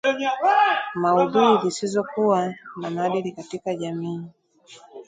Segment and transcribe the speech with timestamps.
[0.95, 4.21] maudhui zisizokuwa na maadili katika jamii